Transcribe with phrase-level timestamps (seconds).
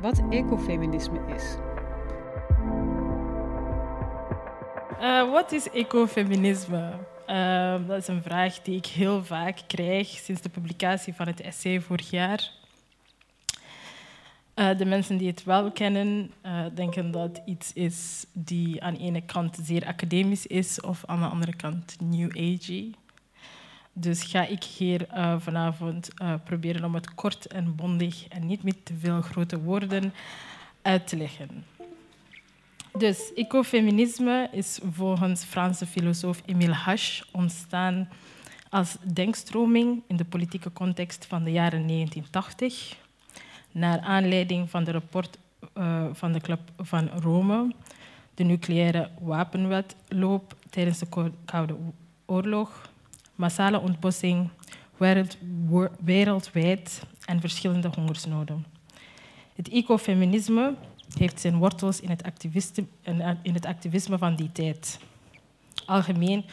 [0.00, 1.56] wat ecofeminisme is.
[5.00, 6.92] Uh, wat is ecofeminisme?
[7.26, 11.40] Uh, dat is een vraag die ik heel vaak krijg sinds de publicatie van het
[11.40, 12.50] essay vorig jaar.
[14.54, 16.32] Uh, de mensen die het wel kennen,
[16.74, 21.26] denken dat iets is die aan de ene kant zeer academisch is of aan de
[21.26, 22.90] andere kant new age.
[24.00, 28.62] Dus ga ik hier uh, vanavond uh, proberen om het kort en bondig en niet
[28.62, 30.14] met te veel grote woorden
[30.82, 31.64] uit te leggen.
[32.98, 38.08] Dus ecofeminisme is volgens Franse filosoof Emile Hasch ontstaan
[38.70, 42.96] als denkstroming in de politieke context van de jaren 1980,
[43.72, 45.38] naar aanleiding van de rapport
[45.78, 47.74] uh, van de Club van Rome,
[48.34, 51.76] de nucleaire wapenwetloop tijdens de Koude
[52.26, 52.90] Oorlog,
[53.38, 54.50] massale ontbossing
[56.04, 58.66] wereldwijd en verschillende hongersnoden.
[59.54, 60.74] Het ecofeminisme
[61.18, 62.22] heeft zijn wortels in het,
[63.42, 65.00] in het activisme van die tijd.
[65.86, 66.44] Algemeen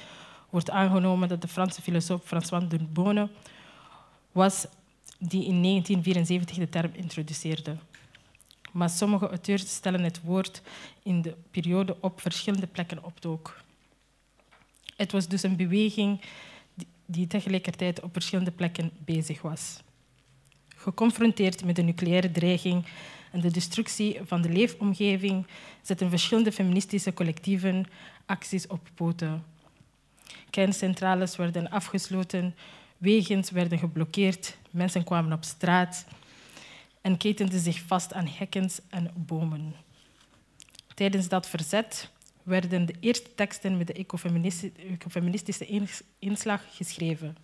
[0.49, 3.27] wordt aangenomen dat de Franse filosoof François de
[4.31, 4.67] was
[5.19, 7.77] die in 1974 de term introduceerde.
[8.71, 10.61] Maar sommige auteurs stellen het woord
[11.03, 13.61] in de periode op verschillende plekken opdook.
[14.95, 16.21] Het was dus een beweging
[17.05, 19.83] die tegelijkertijd op verschillende plekken bezig was.
[20.75, 22.85] Geconfronteerd met de nucleaire dreiging
[23.31, 25.47] en de destructie van de leefomgeving
[25.81, 27.85] zetten verschillende feministische collectieven
[28.25, 29.43] acties op poten.
[30.49, 32.55] Kerncentrales werden afgesloten,
[32.97, 36.05] wegen werden geblokkeerd, mensen kwamen op straat
[37.01, 39.75] en ketenden zich vast aan hekkens en bomen.
[40.93, 42.09] Tijdens dat verzet
[42.45, 44.05] werden de eerste teksten met de
[44.89, 45.89] ecofeministische
[46.19, 47.37] inslag geschreven.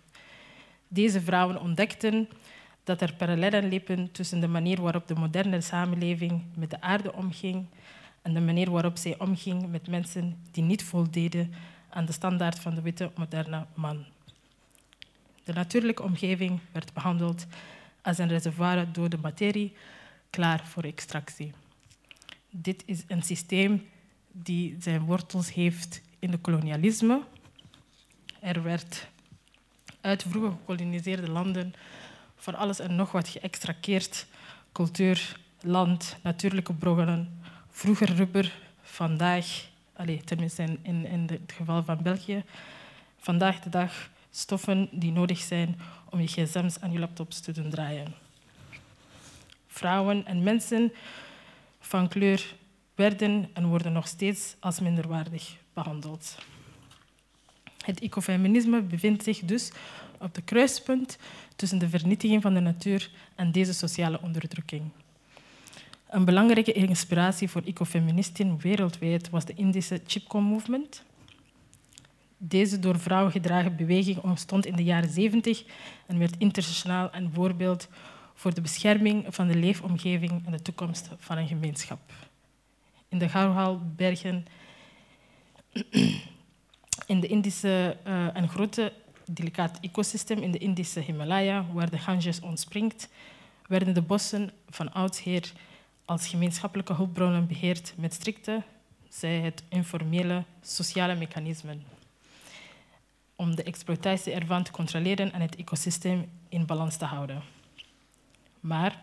[0.88, 2.28] Deze vrouwen ontdekten
[2.84, 7.66] dat er parallellen liepen tussen de manier waarop de moderne samenleving met de aarde omging
[8.22, 11.52] en de manier waarop zij omging met mensen die niet voldeden
[11.90, 14.04] aan de standaard van de witte moderne man.
[15.44, 17.46] De natuurlijke omgeving werd behandeld
[18.02, 19.72] als een reservoir dode materie,
[20.30, 21.52] klaar voor extractie.
[22.50, 23.82] Dit is een systeem
[24.32, 27.22] die zijn wortels heeft in het kolonialisme.
[28.40, 29.08] Er werd
[30.00, 31.74] uit vroege gekoloniseerde landen
[32.36, 34.26] voor alles en nog wat geëxtrakeerd.
[34.72, 37.40] Cultuur, land, natuurlijke bronnen.
[37.70, 42.44] Vroeger rubber, vandaag, allez, tenminste in, in het geval van België,
[43.18, 47.70] vandaag de dag stoffen die nodig zijn om je gsm's en je laptops te doen
[47.70, 48.14] draaien.
[49.66, 50.92] Vrouwen en mensen
[51.80, 52.54] van kleur
[52.94, 56.38] werden en worden nog steeds als minderwaardig behandeld.
[57.84, 59.70] Het ecofeminisme bevindt zich dus
[60.18, 61.18] op de kruispunt
[61.56, 64.82] tussen de vernietiging van de natuur en deze sociale onderdrukking.
[66.08, 71.02] Een belangrijke inspiratie voor ecofeministen wereldwijd was de Indische Chipko Movement.
[72.36, 75.64] Deze door vrouwen gedragen beweging ontstond in de jaren 70
[76.06, 77.88] en werd internationaal een voorbeeld
[78.34, 82.00] voor de bescherming van de leefomgeving en de toekomst van een gemeenschap
[83.12, 84.46] in de Gauwhalbergen,
[87.12, 88.92] in de Indische, uh, een grote
[89.26, 93.08] delicaat ecosysteem in de Indische Himalaya, waar de Ganges ontspringt,
[93.66, 95.52] werden de bossen van oudsher
[96.04, 98.62] als gemeenschappelijke hulpbronnen beheerd met strikte,
[99.08, 101.82] zij het informele, sociale mechanismen
[103.36, 107.42] om de exploitatie ervan te controleren en het ecosysteem in balans te houden.
[108.60, 109.00] Maar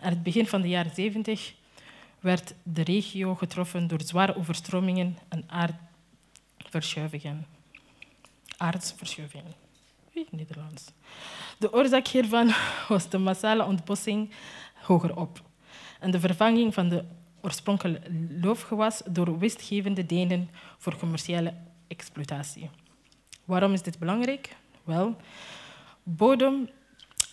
[0.00, 1.54] aan het begin van de jaren 70
[2.20, 7.46] werd de regio getroffen door zware overstromingen en aardverschuivingen.
[8.56, 9.54] Aardverschuivingen.
[10.30, 10.92] Nederlands.
[11.58, 12.52] De oorzaak hiervan
[12.88, 14.30] was de massale ontbossing
[14.82, 15.42] hogerop
[16.00, 17.04] en de vervanging van de
[17.40, 21.54] oorspronkelijke loofgewas door winstgevende denen voor commerciële
[21.88, 22.70] exploitatie.
[23.44, 24.56] Waarom is dit belangrijk?
[24.84, 25.16] Wel,
[26.02, 26.68] bodem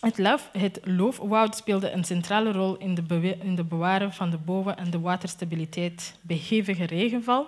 [0.00, 4.90] het, het loofwoud speelde een centrale rol in de, in bewaren van de boven- en
[4.90, 7.46] de waterstabiliteit bij hevige regenval.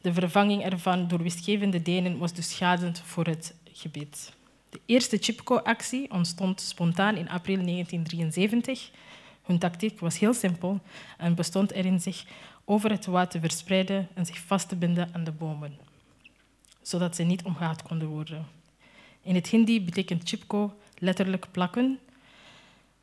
[0.00, 4.32] De vervanging ervan door winstgevende denen was dus schadend voor het gebied.
[4.70, 8.90] De eerste Chipco-actie ontstond spontaan in april 1973.
[9.42, 10.80] Hun tactiek was heel simpel
[11.18, 12.24] en bestond erin zich
[12.64, 15.78] over het water te verspreiden en zich vast te binden aan de bomen,
[16.82, 18.46] zodat ze niet omgehaald konden worden.
[19.22, 21.98] In het Hindi betekent chipko letterlijk plakken.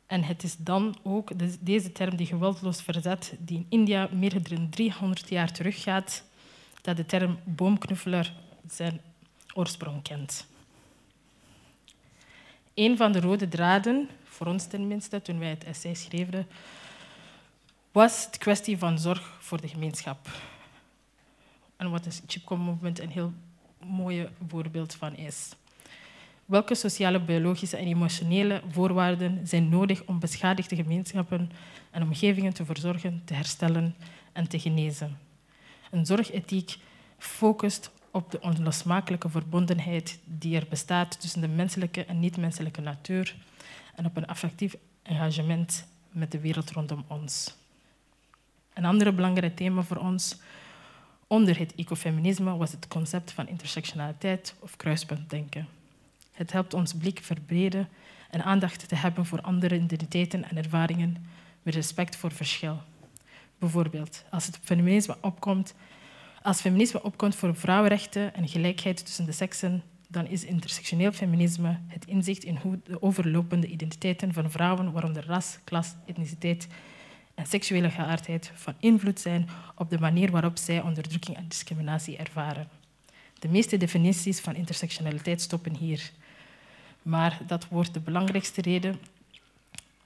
[0.06, 1.30] En het is dan ook
[1.60, 6.24] deze term die geweldloos verzet, die in India meer dan 300 jaar teruggaat,
[6.82, 8.32] dat de term boomknuffelaar
[8.70, 9.00] zijn
[9.54, 10.46] oorsprong kent.
[12.74, 16.46] Een van de rode draden, voor ons tenminste, toen wij het essay schreven,
[17.92, 20.28] was de kwestie van zorg voor de gemeenschap.
[21.76, 23.32] En wat het Chipko Movement een heel
[23.86, 25.48] mooi voorbeeld van is.
[26.48, 31.50] Welke sociale, biologische en emotionele voorwaarden zijn nodig om beschadigde gemeenschappen
[31.90, 33.94] en omgevingen te verzorgen, te herstellen
[34.32, 35.18] en te genezen?
[35.90, 36.76] Een zorgethiek
[37.18, 43.36] focust op de onlosmakelijke verbondenheid die er bestaat tussen de menselijke en niet-menselijke natuur
[43.94, 47.56] en op een affectief engagement met de wereld rondom ons.
[48.74, 50.40] Een ander belangrijk thema voor ons
[51.26, 55.77] onder het ecofeminisme was het concept van intersectionaliteit of kruispuntdenken.
[56.38, 57.88] Het helpt ons blik verbreden
[58.30, 61.26] en aandacht te hebben voor andere identiteiten en ervaringen
[61.62, 62.82] met respect voor verschil.
[63.58, 65.74] Bijvoorbeeld, als het feminisme opkomt,
[66.42, 72.06] als feminisme opkomt voor vrouwenrechten en gelijkheid tussen de seksen, dan is intersectioneel feminisme het
[72.06, 76.66] inzicht in hoe de overlopende identiteiten van vrouwen, waaronder ras, klas, etniciteit
[77.34, 82.77] en seksuele geaardheid, van invloed zijn op de manier waarop zij onderdrukking en discriminatie ervaren.
[83.38, 86.10] De meeste definities van intersectionaliteit stoppen hier.
[87.02, 88.98] Maar dat wordt de belangrijkste reden.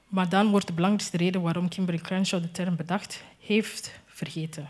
[0.08, 4.68] Maar dan wordt de belangrijkste reden waarom Kimberly Crenshaw de term bedacht heeft vergeten.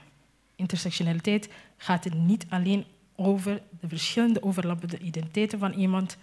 [0.57, 6.17] Intersectionaliteit gaat niet alleen over de verschillende overlappende identiteiten van iemand,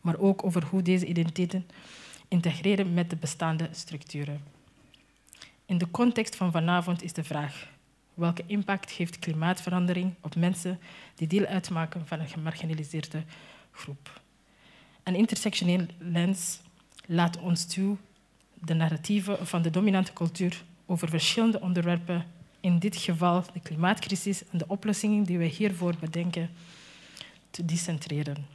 [0.00, 1.66] maar ook over hoe deze identiteiten
[2.28, 4.42] integreren met de bestaande structuren.
[5.66, 7.68] In de context van vanavond is de vraag:
[8.18, 10.78] welke impact heeft klimaatverandering op mensen
[11.14, 13.22] die deel uitmaken van een gemarginaliseerde
[13.72, 14.20] groep?
[15.02, 16.60] Een intersectioneel lens
[17.06, 17.96] laat ons toe
[18.54, 22.26] de narratieven van de dominante cultuur over verschillende onderwerpen,
[22.60, 26.50] in dit geval de klimaatcrisis en de oplossingen die wij hiervoor bedenken,
[27.50, 28.46] te decentreren.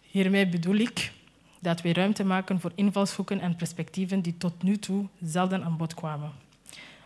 [0.00, 1.12] Hiermee bedoel ik
[1.60, 5.94] dat wij ruimte maken voor invalshoeken en perspectieven die tot nu toe zelden aan bod
[5.94, 6.32] kwamen,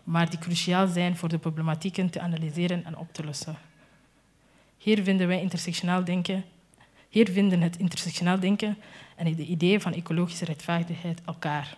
[0.05, 3.57] maar die cruciaal zijn voor de problematieken te analyseren en op te lossen.
[4.77, 6.43] Hier vinden wij intersectionaal denken
[7.15, 8.77] hier vinden het intersectionaal denken
[9.15, 11.77] en de ideeën van ecologische rechtvaardigheid elkaar.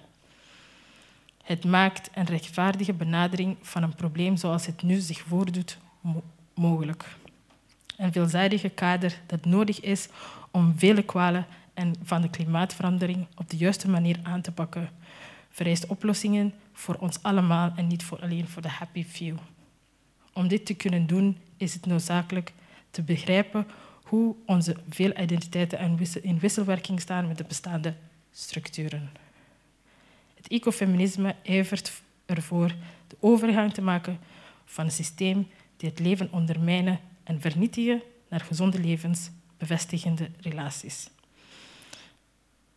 [1.44, 5.78] Het maakt een rechtvaardige benadering van een probleem zoals het nu zich voordoet
[6.54, 7.06] mogelijk.
[7.98, 10.08] Een veelzijdige kader dat nodig is
[10.52, 14.90] om vele kwalen en van de klimaatverandering op de juiste manier aan te pakken,
[15.50, 19.36] vereist oplossingen voor ons allemaal en niet voor alleen voor de happy few.
[20.34, 22.54] Om dit te kunnen doen is het noodzakelijk
[22.92, 23.68] te begrijpen
[24.04, 27.94] hoe onze veel identiteiten in wisselwerking staan met de bestaande
[28.32, 29.10] structuren.
[30.36, 32.76] Het ecofeminisme ijvert ervoor
[33.08, 34.20] de overgang te maken
[34.66, 35.48] van een systeem
[35.78, 41.10] die het leven ondermijnen en vernietigen naar gezonde levens, bevestigende relaties.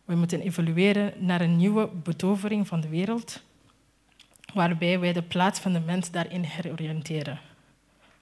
[0.05, 3.43] We moeten evolueren naar een nieuwe betovering van de wereld,
[4.53, 7.39] waarbij wij de plaats van de mens daarin heroriënteren.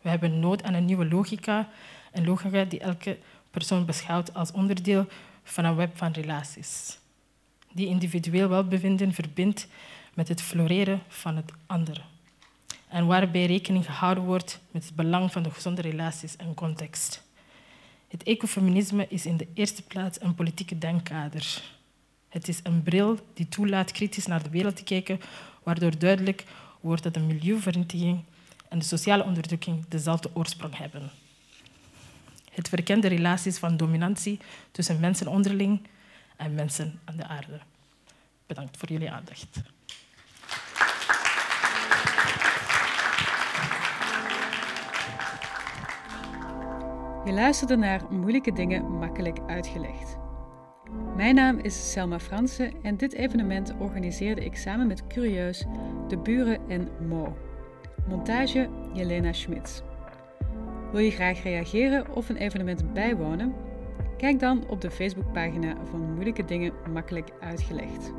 [0.01, 1.70] We hebben nood aan een nieuwe logica
[2.12, 3.18] een logica die elke
[3.51, 5.08] persoon beschouwt als onderdeel
[5.44, 6.98] van een web van relaties.
[7.72, 9.68] Die individueel welbevinden verbindt
[10.13, 12.01] met het floreren van het andere.
[12.88, 17.27] En waarbij rekening gehouden wordt met het belang van de gezonde relaties en context.
[18.08, 21.62] Het ecofeminisme is in de eerste plaats een politieke denkkader.
[22.29, 25.19] Het is een bril die toelaat kritisch naar de wereld te kijken,
[25.63, 26.45] waardoor duidelijk
[26.81, 28.24] wordt dat de milieuvernietiging
[28.69, 31.12] en de sociale onderdrukking dezelfde oorsprong hebben
[32.59, 34.39] het verkende relaties van dominantie
[34.71, 35.81] tussen mensen onderling
[36.38, 37.59] en mensen aan de aarde.
[38.48, 39.62] Bedankt voor jullie aandacht.
[47.25, 50.19] Je luisterde naar Moeilijke Dingen Makkelijk Uitgelegd.
[51.15, 55.65] Mijn naam is Selma Fransen en dit evenement organiseerde ik samen met Curieus,
[56.08, 57.38] De Buren en Mo.
[58.08, 59.81] Montage Jelena Schmitz.
[60.91, 63.53] Wil je graag reageren of een evenement bijwonen?
[64.17, 68.13] Kijk dan op de Facebookpagina van Moeilijke Dingen Makkelijk Uitgelegd.